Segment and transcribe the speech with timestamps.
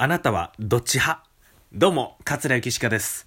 [0.00, 1.28] あなたはどっち派？
[1.72, 3.26] どうも、桂ゆきしかです。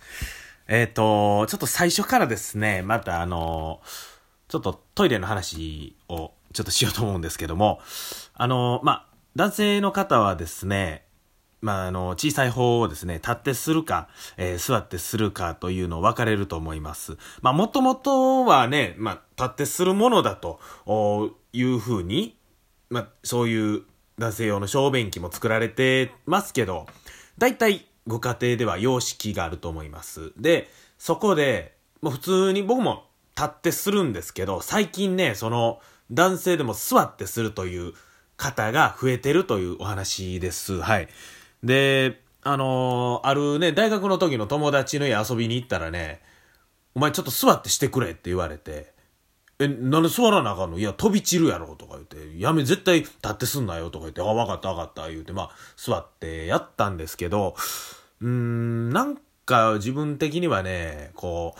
[0.70, 3.82] えっ、と、ちょっと最初からですね、またあの、
[4.48, 7.82] ちょっとトイレの話をちょっとしようと思うんですけども、
[8.36, 9.06] あの、まあ、
[9.36, 11.04] 男性の方はですね、
[11.60, 14.08] まあ、あの、小さい方をですね、立ってするか、
[14.38, 17.18] えー座ってするかというのを分かれると思います。
[17.42, 20.62] まあ、もともとはね、まあ、立ってするものだと
[21.52, 22.38] いうふうに、
[22.90, 23.84] まあ、そういう
[24.22, 26.86] 男性用の小便器も作られてますけど、
[27.38, 30.32] 大体ご家庭では様式があると思います。
[30.38, 37.94] で、そこで、もう普通に僕も立ってするんですけど、最近ね、その男性でも座ってするという
[38.38, 40.80] 方が増えてるというお話です。
[40.80, 41.10] はい。
[41.64, 46.22] で、あのーあるね、大学の時の友達の家遊びに行ったらね、
[46.94, 48.94] お前ちょっと座ってしてくれって言われて、
[49.62, 50.80] え、なんで座らなあかんの？
[50.80, 57.56] いや、飛び散るやろとか言って、やめ、絶対立ってすんなよとか言って、あ、わかったわかった言うて、まあ、座ってやったんですけど、
[58.22, 61.56] うーん、なんか自分的にはね、こ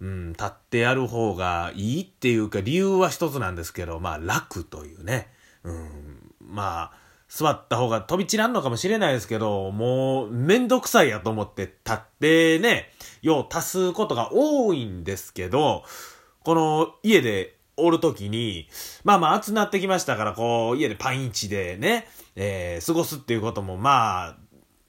[0.00, 5.32] う、うん、立ってやる方がいいっていうか、理由は一つなんですけど、まあ、楽というね、
[5.64, 12.90] うん、まあ、座った方が飛び散らんのかもしれないですけど、もう、めんどくさいやと思って立ってね、
[13.22, 15.84] よう足すことが多いんですけど、
[16.46, 18.68] この家でおるときに、
[19.02, 24.36] まあまあ暑なってきましたから、こう、家でパンイチでね、えー過ごすっていうこともまあ、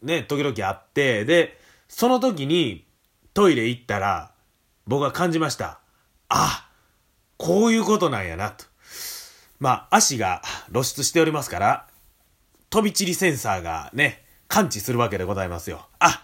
[0.04, 2.86] ね、時々あって、で、その時に
[3.34, 4.34] トイレ行ったら、
[4.86, 5.80] 僕は感じました。
[6.30, 6.70] あ、
[7.38, 8.66] こういうことなんやな、と。
[9.60, 11.88] まあ、足が露出しておりますから、
[12.70, 15.88] 飛び散りセンサーがね、感知するわけでございますよ。
[15.98, 16.22] あ、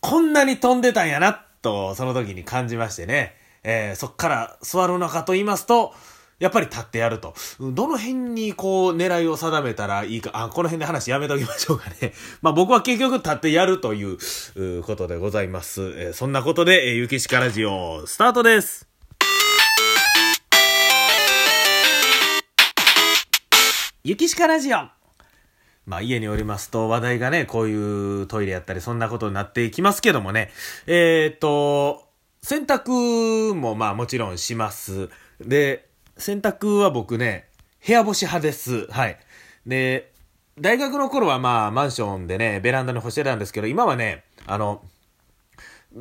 [0.00, 3.38] こんなに飛んでたんやな、と、その時に感じましてね。
[3.62, 5.94] えーそっから座るのかと言いますと、
[6.40, 7.34] やっぱり立ってやると。
[7.60, 12.14] どの辺にこう狙いを定めたらいいか、あ、この辺で話やめときましょうかね。
[12.40, 14.18] まあ僕は結局立ってやるという
[14.82, 15.82] ことでございます。
[15.82, 18.88] えーそんなことで、えー、ゆきしかラジオ、スタートです。
[24.02, 24.78] ゆきしかラジオ
[25.84, 30.50] まあ家におりますと話題がね、こういうトイレやったりそんなことになっていきますけどもね。
[30.86, 32.09] えーっと、
[32.42, 35.08] 洗濯もまあもちろんします。
[35.40, 37.48] で、洗濯は僕ね、
[37.86, 38.86] 部屋干し派です。
[38.90, 39.18] はい。
[39.66, 40.12] で、
[40.58, 44.82] 大学の頃はまあマンションでね、ベランダに干してたんですけど、今はね、あの、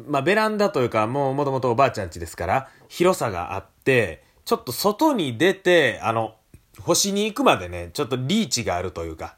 [0.08, 6.36] まあ、ベランダというか、もうもともとおばあちゃん家ですから、広さがあって、ちょっと外に出て、あの、
[6.80, 9.36] 星に行くまでね、ちょっとリーチがあるというか、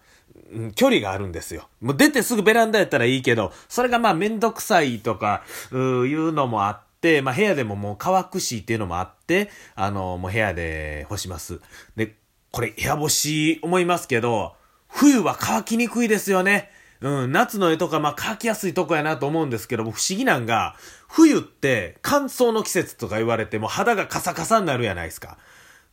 [0.75, 1.69] 距離があるんですよ。
[1.79, 6.90] もう出てすぐベランダやったらいいけど、それがまあめんどくさいとか、ういうのもあって、
[7.21, 11.59] まあ部屋でももう乾くしっていうのもあって、あの、もう部屋で干します。
[11.95, 12.15] で、
[12.51, 14.55] これ部屋干し思いますけど、
[14.87, 16.69] 冬は乾きにくいですよね。
[17.01, 20.75] うん、夏の絵とか、まあ、乾きやすいとこやなと思うんですけども、不思議なんが、
[21.07, 25.37] 冬って乾燥の季節とか言われても肌がカサカサになるやないですか。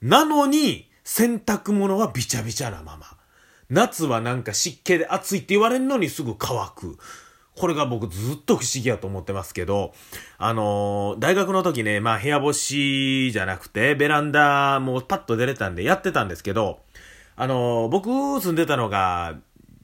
[0.03, 3.07] なのに、洗濯物はビチャビチャなまま。
[3.71, 6.99] 夏はなんか湿気で暑いって言われるのにすぐ乾く。
[7.59, 9.93] これが僕ずっと不思議やと思ってますけど、
[10.39, 16.81] あのー大学の時ね、まあ部屋干しじゃなくて、ベランダもパッと出れたんでやってたんですけど、
[17.37, 18.09] あのー僕
[18.41, 19.37] 住んでたのが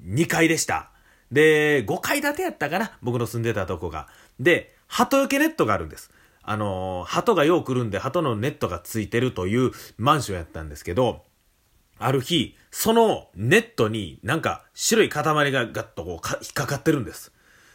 [0.06, 0.90] 2階でした。
[1.32, 4.08] で、5階建てやったかな僕の住んでたとこが。
[4.38, 6.10] で、鳩よけネットがあるんです。
[6.42, 11.22] あのー鳩がよう来るんで鳩のネットがついてるというマンションやったんですけど、
[11.98, 17.32] ある日、そのネットになんか白い塊がガッとこう引っかかってるんです。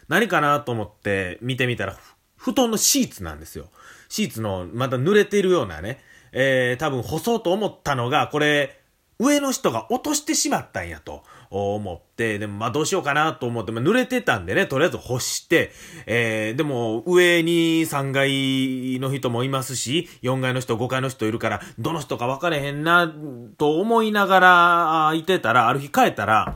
[0.09, 1.97] 何かなと思って見てみたら、
[2.35, 3.69] 布団のシーツなんですよ。
[4.09, 5.99] シーツのまた濡れてるようなね、
[6.31, 8.79] えー、多分干そうと思ったのが、これ、
[9.21, 15.71] 上の人が落としてしまったんやと思って、でもまあどうしようかなと思って、まあ、濡れてたんでね、とりあえず干して、
[16.05, 23.13] えー、でも上に3階の人もいますし、4階の人、5階の人いるから、どの人か分かれへんな、
[23.57, 26.55] と思いながらいてたら、ある日帰ったら、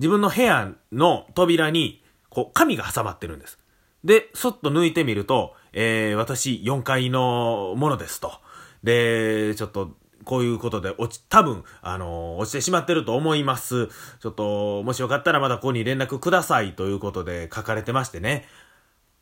[0.00, 2.02] 自分の部屋の扉に、
[2.34, 3.58] こう、紙が挟まってるんです。
[4.04, 8.32] で、そっと抜いてみると、えー、私4階のものですと。
[8.82, 9.92] で、ちょっと、
[10.24, 13.88] こういうことで落ち、多分、あのー落ちてしまってると思います。
[14.20, 18.46] ちょっと、もしよかったらまたここに連絡くださいということで書かれてましてね。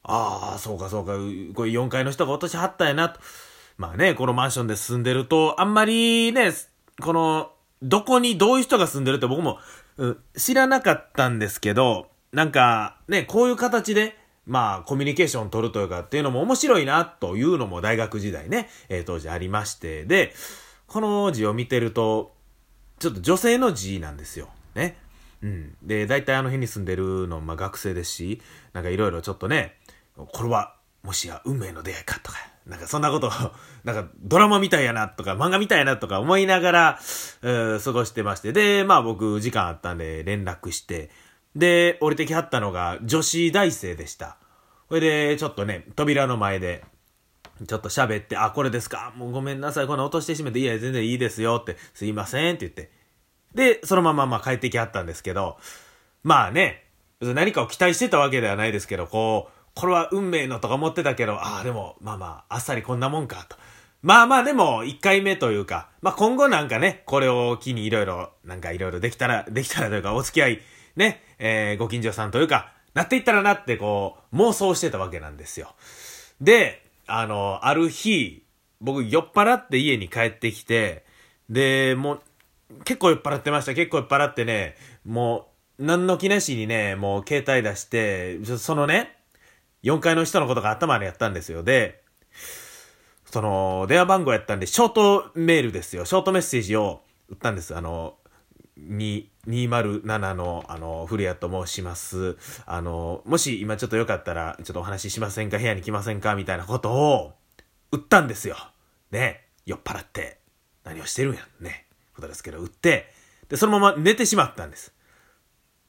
[0.05, 1.19] ああ、そうかそうか、こ
[1.65, 3.20] れ4階の人が落としはったやなと。
[3.79, 6.53] まあね、このマンションで住んでると、あんまりね、
[7.00, 9.58] この、どこにどういう人が住んでるって僕も、
[9.97, 20.32] うん知らなかったんですけど、なんか、ね、こういう形で、まあ、コミュニケーションを取るというかっていうのも面白いなというのも大学時代ね、えー当時ありまして、で、
[20.87, 22.34] この字を見てると、
[22.99, 24.49] ちょっと女性の字なんですよ。
[24.75, 24.96] ね。
[25.43, 25.76] うん。
[25.82, 28.40] で、大体あの辺に住んでるの、まあ学生ですし、
[28.73, 29.76] なんかいろいろちょっとね、
[30.17, 33.31] これは、もしや運命の出会いかとか、なんかそんなことを、
[33.84, 36.99] なんかドラマみたいやなとか漫画みたいやなとか思いながら、
[37.43, 38.52] えー、過ごしてまして。
[38.52, 41.11] で、まあ僕時間あったんで連絡して、
[41.54, 44.38] で、降りてきはったのが女子大生でした。
[44.88, 46.84] それで、ちょっとね、扉の前で、
[47.66, 49.87] ちょっと喋って、あ、これですかもうごめんなさい。
[49.87, 52.90] この落としてしめて、いや、全然いいですよって、すいませんって言って。
[53.54, 55.58] で、そのまままあ帰ってきはったんですけど、
[56.22, 56.84] まあね、
[57.20, 63.56] 何かを期待してたわけではないですけど、こう、これは運命のとか思ってたけど、ああ、でも、まあまあ、あっさりこんなもんかと。
[64.02, 70.60] まあまあでも、一回目というか、まあ今後なんかね、これを機にいろいろ、なんかいろいろできたら、できたらというか、お付き合い、
[70.96, 75.75] ね、えー、ご近所さんというか、なっていったらなってこう、妄想してたわけなんですよ。
[76.41, 78.47] で、あの、ある日、
[78.81, 81.05] 僕酔っ払って家に帰ってきて、
[81.50, 82.21] で、もう、
[82.85, 83.75] 結構酔っ払ってました。
[83.75, 85.49] 結構酔っ払ってね、も
[85.79, 89.17] う、何の気なしにね、もう携帯出して、そのね、
[89.83, 91.65] 4階の人のことが頭にやったんですよ。
[91.65, 92.05] で、
[93.25, 96.05] その、電話番号やったんで、ショートメールですよ。
[96.05, 97.75] ショートメッセージを打ったんです。
[97.77, 98.15] あの、
[98.78, 102.36] 207の、あの、古谷と申します。
[102.64, 105.58] あの、もし今ちょっとよかったら、ちょっとお話ししませんか？
[105.58, 106.34] 部屋に来ませんか？
[106.34, 107.34] みたいなことを、
[107.90, 108.56] 売ったんですよ。
[109.10, 109.46] ね。
[109.66, 110.40] 酔っ払って、
[110.84, 111.64] 何をしてるんやん。
[111.64, 111.86] ね。
[112.14, 113.12] ことですけど、売って、
[113.48, 114.92] で、そのまま寝てしまったんです。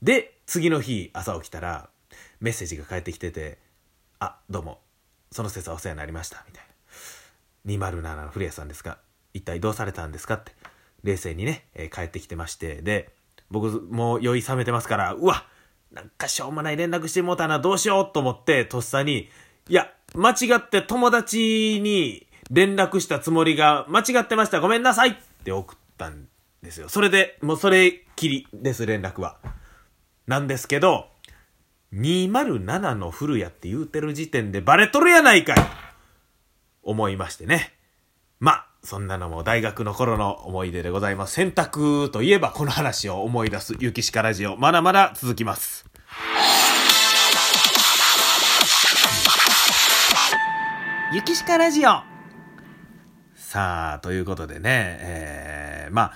[0.02, 1.90] で、次の日、朝起きたら、
[2.42, 3.60] メッセージが返ってきてて、
[4.20, 4.82] あ、どうも、
[5.32, 6.66] その説はお世話になりました、みたい
[7.80, 7.90] な。
[7.90, 8.98] 207の古谷さんですが、
[9.34, 10.34] 一体どうされたんですか？
[10.36, 10.52] って。
[11.04, 13.10] 冷静にね、えー、帰ってきてまして、で、
[13.52, 15.46] 僕もう酔い冷めてますから、うわ
[15.92, 19.30] なんかしょうもない連絡してもうたな、どうしようと思って、とっさに、
[19.70, 26.28] いや、間違って友達に連絡したつもりが、間違ってました、ごめんなさいって送ったん
[26.64, 26.90] ですよ。
[26.90, 29.38] それで、もうそれきりです、連絡は。
[30.26, 31.10] なんですけど、
[31.94, 35.58] 207の古谷って言うてる時点でバレとるやないかい
[36.82, 37.74] 思いましてね。
[38.40, 41.34] まあそんなのも大学の頃の思い出でございます。
[41.34, 44.58] 選択といえばこの話を思い出すゆきしかラジオ。
[44.58, 45.86] まだまだ続きます。
[51.14, 52.02] ゆきしかラジオ
[53.36, 56.14] さあ、ということでね、えー、まあ、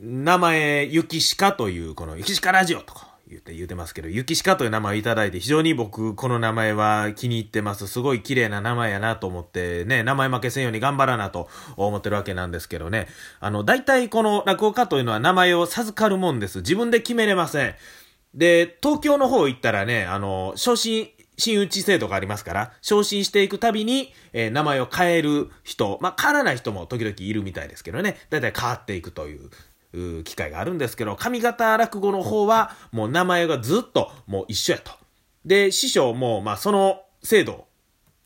[0.00, 7.86] 名前、ゆきしかという、このゆきしかラジオとか、言って言うてますけど、ゆきしかという名前をいただいて、非常に僕、この名前は気に入ってます。
[7.86, 13.06] すごい綺麗な名前やなと思って、ね、名前負けせんように頑張らなと思ってるわけなんですけどね。
[13.38, 16.58] あの、大体この落語家というのは名前を授かるもんです。
[16.58, 17.74] 自分で決めれません。
[18.34, 29.50] で、東京の方行ったらね、あの、昇進、新打ち制度がありますから、昇進していくたびに、えー、名前を変える人、まあ、変わらない人も時々いるみたいですけどね、だいたい変わっていくという、
[30.24, 34.92] 機会があるんですけど、上方落語の方は、もう名前がずっともう一緒やと。
[35.44, 37.66] で、師匠も、まあその制度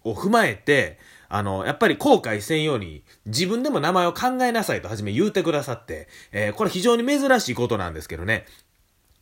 [0.05, 8.46] を踏まえて、あの、やっぱり後悔せんように、自分でも名前を考えなさいと初め言うてくださって、えー、これ非常に珍しいことなんですけどね。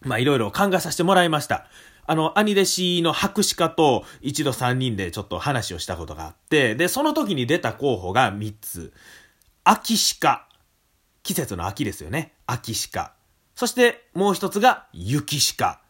[0.02, 1.66] まあいろいろ考えさせてもらいました。
[2.04, 8.92] あの、兄弟子の博士課と一度三人でちょっと話をしたことがあって、で、その時に出た候補が三つ。
[9.64, 10.48] 秋鹿、
[11.22, 12.32] 季節の秋ですよね。
[12.46, 13.12] 秋鹿。
[13.54, 15.80] そしてもう一つが雪鹿。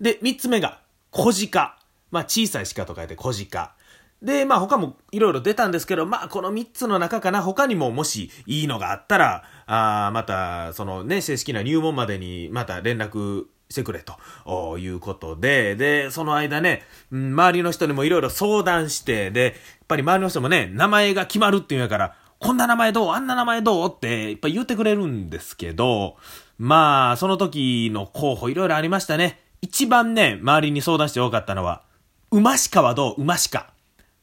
[0.00, 0.80] で、三つ目が
[1.10, 1.76] 小鹿。
[2.10, 3.74] まあ小さい鹿と書いて小鹿。
[4.22, 19.52] で、まあ他もいろいろ出たんですけど、まあこの三つの中かな、他にももしいいのがあったら、あまた、そのね、正式な入門までにまた連絡してくれということで、で、その間ね、周りの人にもいろいろ相談して、で、やっ
[19.88, 23.10] ぱり周りの人もね、名前が決まるっていうんやから、こんな名前どう？
[23.10, 23.94] あんな名前どう？
[23.94, 26.16] っていっぱい言ってくれるんですけど、
[26.58, 29.38] まあ、その時の候補いろいろありましたね。
[29.60, 31.82] 一番ね、周りに相談して多かったのは、
[32.30, 33.20] 馬鹿はどう？
[33.20, 33.70] 馬鹿。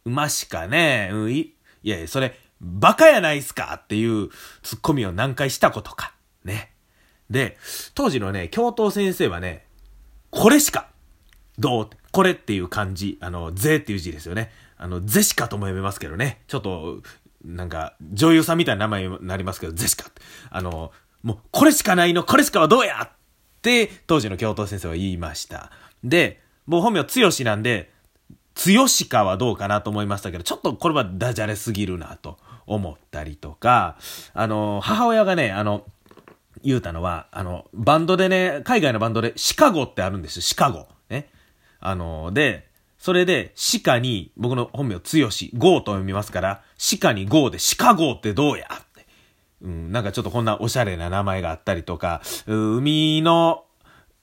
[0.04, 3.80] 馬鹿ね、うん、い、いやいや、それ、バカやないっすか？
[3.84, 4.30] っていう
[4.64, 6.16] ツッコミを何回したことか。
[6.44, 6.72] ね。
[7.30, 7.56] で、
[7.94, 9.68] 当時のね、教頭先生はね、
[10.32, 10.88] これしか、
[11.60, 11.90] どう？
[12.12, 14.52] これっていう漢字、あの、ぜっていう字ですよね。
[14.78, 16.42] あの、ぜしかとも読めますけどね。
[16.48, 17.04] ちょっと、
[17.48, 20.12] なんか、女優さんみたいな名前になりますけど、ゼシカ。
[20.50, 20.92] あの、
[21.24, 23.10] もう、これしかないの、これしかはどうやっ
[23.62, 25.72] て、当時の教頭先生は言いました。
[26.04, 27.92] で、もう本名、つよしなんで、
[28.54, 33.98] つよしかはどうかなと思いましたけど、ちょっとこれはダジャレすぎるなと思ったりとか、
[34.34, 35.86] あの、母親がね、あの、
[36.64, 40.88] 言うたのは、あの、バンドでね、海外のバンドでシカゴってあるんですよ、シカゴ。
[41.10, 41.30] ね。
[41.80, 42.67] あの、で、
[43.08, 43.54] それで、
[43.86, 46.64] 鹿に、僕の本名、つよし、ゴーと読みますから、
[47.00, 49.08] 鹿にゴーで、鹿ゴーってどうやって。
[49.62, 53.64] うん、なんかちょっとこんなおしゃれな名前があったりとか、海の、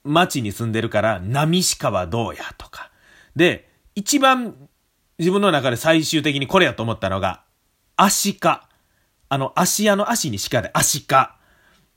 [0.03, 2.91] 町に住んでるから、波鹿はどうやとか。
[3.35, 4.55] で、一番
[5.19, 7.43] 自分の中で最終的にこれやと思ったのが、
[7.97, 8.69] アシカ。
[9.31, 11.39] あの、足屋の足に鹿でアシカ。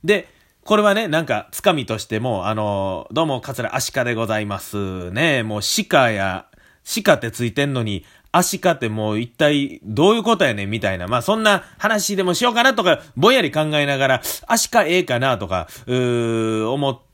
[0.05, 0.29] で、
[0.63, 5.11] これはね、なんか、つかみとしても、あの、どうも、桂アシカでございます。
[5.11, 6.45] ね、もう鹿や、
[7.03, 11.07] 鹿ってついてんのに、アシカってもう一体どういうことやねんみたいな。
[11.07, 17.07] まあそんな話でもしようかなとか、ぼんやり考えながら、アシカええかなとか、うー、思って、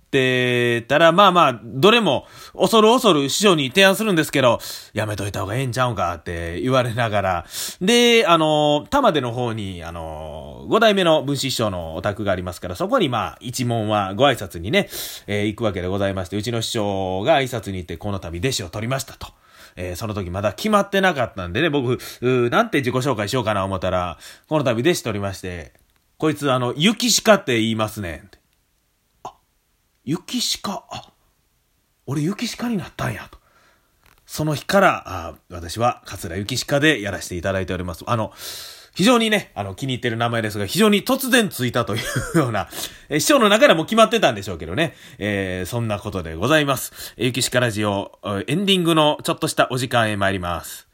[0.84, 4.60] たら、まあまあ、どれも恐る恐る師匠に提案するんですけど、
[4.94, 7.46] やめといた方がええんちゃうんかって言われながら、
[7.82, 14.88] で、あの、玉出の方に、あの、五代目の分子師匠のお宅がありますから、そこにまあ、一門はご挨拶にね、
[15.26, 19.34] えー、行くわけでございまして、うちの師匠が挨拶に行って、この度弟子を取りましたと。
[19.76, 25.74] えー、その時まだ決まってなかったんでね、僕、なんて自己紹介しようかな思ったら、この度弟子とりまして、
[26.18, 28.30] こいつあの、雪鹿って言いますねん。
[30.06, 31.12] 雪鹿、あ、
[32.06, 33.40] 俺雪鹿になったんやと。
[34.26, 38.04] その日から、あ私は桂雪鹿でやらせていただいております。
[38.08, 38.34] あの、
[38.96, 42.00] 非常にね、あの、気に入ってる名前ですが、非常に突然ついたとい
[42.36, 42.70] うような、
[43.10, 44.94] え師匠の中でも決まってたんでしょうけどね。
[45.18, 47.16] えー、そんなことでございます。
[47.18, 50.88] えゆきしかラジオ、エンディングのちょっとしたお時間へ参ります。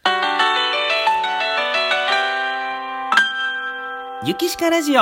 [4.26, 5.02] ゆきしかラジオ。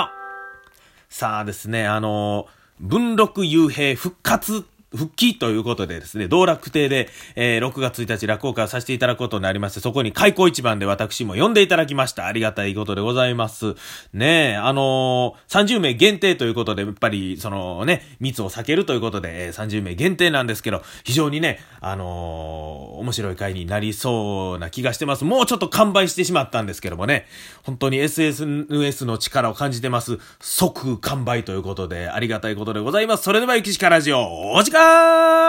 [1.10, 2.48] さあですね、あの
[2.80, 12.26] 文禄幽閉復活復帰ということでですね、道楽亭で、えー、6月1日落語会させていただくことになりまして、そこに開口一番で私も呼んでいただきました。
[12.26, 13.76] ありがたいことでございます。
[14.14, 25.26] ねえ、あのー、30名限定ということで、やっぱり、そのね、密を避けるということで、えー、30名限定なんですけど、非常にね、あのー、面白い会になりそうな気がしてます。
[25.26, 27.26] もうちょっと完売してしまったんですけどもね、
[27.64, 30.18] 本当に SNS の力を感じてます。
[30.40, 33.24] 即完売ということで、ありがたいことでございます。
[33.24, 35.38] それでは、ゆきしかラジオ、お時間 Krishna!